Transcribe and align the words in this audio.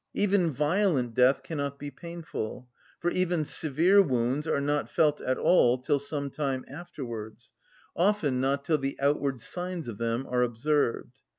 Even 0.15 0.49
violent 0.49 1.13
death 1.13 1.43
cannot 1.43 1.77
be 1.77 1.91
painful, 1.91 2.67
for 2.99 3.11
even 3.11 3.45
severe 3.45 4.01
wounds 4.01 4.47
are 4.47 4.59
not 4.59 4.89
felt 4.89 5.21
at 5.21 5.37
all 5.37 5.77
till 5.77 5.99
some 5.99 6.31
time 6.31 6.65
afterwards, 6.67 7.51
often 7.95 8.41
not 8.41 8.65
till 8.65 8.79
the 8.79 8.97
outward 8.99 9.39
signs 9.39 9.87
of 9.87 9.99
them 9.99 10.25
are 10.27 10.41
observed. 10.41 11.19